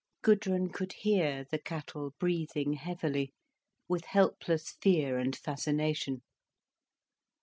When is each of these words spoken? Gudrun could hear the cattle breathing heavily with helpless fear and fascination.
Gudrun 0.23 0.69
could 0.69 0.93
hear 0.93 1.43
the 1.51 1.59
cattle 1.59 2.15
breathing 2.19 2.73
heavily 2.73 3.35
with 3.87 4.05
helpless 4.05 4.71
fear 4.81 5.19
and 5.19 5.35
fascination. 5.35 6.23